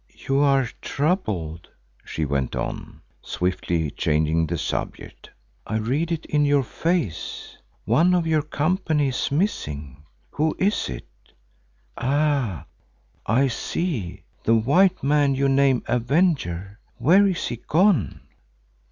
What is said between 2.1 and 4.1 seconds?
went on, swiftly